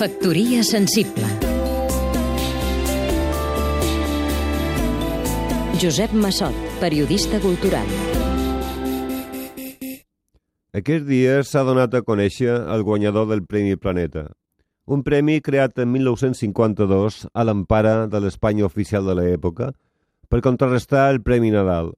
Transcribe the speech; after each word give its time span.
Factoria 0.00 0.62
sensible 0.64 1.26
Josep 5.76 6.14
Massot, 6.16 6.56
periodista 6.80 7.36
cultural 7.42 7.84
Aquests 10.72 11.04
dies 11.04 11.52
s'ha 11.52 11.66
donat 11.68 11.92
a 11.92 12.00
conèixer 12.00 12.48
el 12.48 12.86
guanyador 12.88 13.28
del 13.28 13.44
Premi 13.44 13.76
Planeta, 13.76 14.24
un 14.88 15.04
premi 15.04 15.36
creat 15.44 15.76
en 15.84 15.92
1952 15.92 17.26
a 17.34 17.44
l'empara 17.44 18.06
de 18.08 18.24
l'Espanya 18.24 18.64
oficial 18.72 19.04
de 19.04 19.20
l'època 19.20 19.74
per 20.32 20.40
contrarrestar 20.40 21.10
el 21.12 21.20
Premi 21.20 21.52
Nadal. 21.52 21.92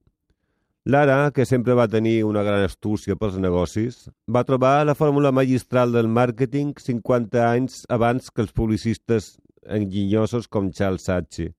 Lara, 0.84 1.30
que 1.30 1.44
sempre 1.46 1.76
va 1.78 1.86
tenir 1.86 2.24
una 2.26 2.42
gran 2.42 2.64
astúcia 2.66 3.14
pels 3.14 3.36
negocis, 3.38 4.08
va 4.26 4.42
trobar 4.42 4.82
la 4.82 4.96
fórmula 4.98 5.30
magistral 5.30 5.92
del 5.94 6.08
màrqueting 6.10 6.72
50 6.74 7.38
anys 7.38 7.84
abans 7.86 8.32
que 8.34 8.42
els 8.42 8.50
publicistes 8.50 9.36
enginyosos 9.62 10.48
com 10.50 10.72
Charles 10.74 11.06
Saatchi. 11.06 11.52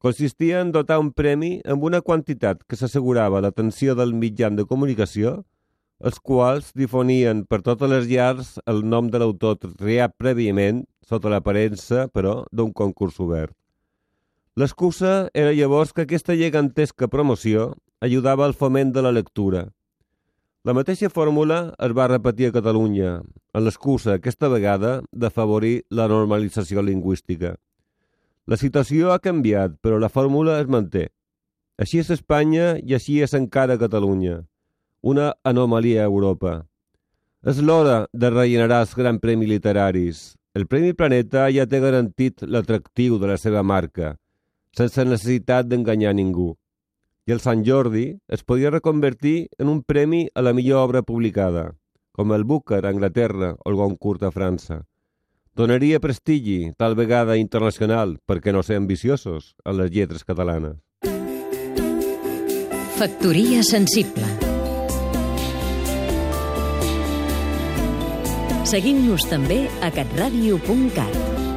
Consistia 0.00 0.62
en 0.64 0.70
dotar 0.72 0.96
un 1.02 1.10
premi 1.12 1.58
amb 1.68 1.84
una 1.84 2.00
quantitat 2.00 2.62
que 2.64 2.78
s'assegurava 2.80 3.42
l'atenció 3.44 3.92
del 3.98 4.16
mitjan 4.16 4.56
de 4.56 4.64
comunicació, 4.64 5.42
els 6.00 6.16
quals 6.16 6.72
difonien 6.72 7.44
per 7.44 7.60
totes 7.60 7.92
les 7.92 8.08
llars 8.08 8.54
el 8.64 8.80
nom 8.88 9.12
de 9.12 9.20
l'autor 9.20 9.60
triat 9.60 10.16
prèviament, 10.16 10.86
sota 11.04 11.28
l'aparença, 11.28 12.08
però, 12.08 12.46
d'un 12.48 12.72
concurs 12.72 13.20
obert. 13.20 13.52
L'excusa 14.56 15.28
era 15.36 15.52
llavors 15.52 15.92
que 15.92 16.08
aquesta 16.08 16.32
gegantesca 16.40 17.12
promoció 17.12 17.74
ajudava 18.00 18.46
al 18.46 18.54
foment 18.54 18.92
de 18.92 19.02
la 19.02 19.12
lectura. 19.12 19.68
La 20.64 20.72
mateixa 20.76 21.08
fórmula 21.08 21.74
es 21.84 21.92
va 21.96 22.08
repetir 22.08 22.48
a 22.48 22.52
Catalunya, 22.52 23.12
amb 23.52 23.64
l'excusa, 23.64 24.16
aquesta 24.16 24.48
vegada, 24.52 25.00
d'afavorir 25.12 25.82
la 25.90 26.08
normalització 26.08 26.84
lingüística. 26.84 27.54
La 28.48 28.56
situació 28.60 29.12
ha 29.12 29.20
canviat, 29.20 29.76
però 29.84 30.00
la 30.00 30.08
fórmula 30.12 30.58
es 30.60 30.68
manté. 30.68 31.08
Així 31.80 32.00
és 32.00 32.10
Espanya 32.12 32.74
i 32.80 32.96
així 32.96 33.20
és 33.24 33.36
encara 33.36 33.78
Catalunya. 33.80 34.42
Una 35.00 35.32
anomalia 35.44 36.04
a 36.04 36.10
Europa. 36.10 36.66
És 37.44 37.60
l'hora 37.64 38.06
de 38.12 38.28
rellenar 38.28 38.82
els 38.84 38.96
grans 38.96 39.20
premis 39.20 39.48
literaris. 39.48 40.24
El 40.52 40.66
Premi 40.66 40.92
Planeta 40.92 41.48
ja 41.52 41.64
té 41.64 41.80
garantit 41.80 42.42
l'atractiu 42.42 43.16
de 43.20 43.32
la 43.32 43.36
seva 43.40 43.62
marca, 43.62 44.16
sense 44.76 45.04
necessitat 45.04 45.68
d'enganyar 45.68 46.12
ningú 46.16 46.56
i 47.30 47.32
el 47.32 47.38
Sant 47.38 47.60
Jordi 47.62 48.08
es 48.26 48.42
podia 48.42 48.72
reconvertir 48.74 49.50
en 49.62 49.68
un 49.70 49.84
premi 49.86 50.24
a 50.34 50.42
la 50.42 50.50
millor 50.52 50.82
obra 50.82 51.02
publicada, 51.06 51.76
com 52.10 52.32
el 52.34 52.42
Booker 52.42 52.80
a 52.82 52.90
Anglaterra 52.90 53.52
o 53.54 53.70
el 53.70 53.76
Goncourt 53.78 54.24
a 54.26 54.32
França. 54.34 54.80
Donaria 55.54 56.00
prestigi, 56.02 56.72
tal 56.74 56.96
vegada 56.98 57.36
internacional, 57.38 58.16
perquè 58.26 58.50
no 58.50 58.64
ser 58.66 58.80
ambiciosos, 58.82 59.54
a 59.62 59.70
les 59.78 59.92
lletres 59.94 60.26
catalanes. 60.26 60.80
Factoria 62.98 63.62
sensible 63.62 64.26
Seguim-nos 68.70 69.24
també 69.30 69.62
a 69.82 69.94
catradio.cat 69.94 71.49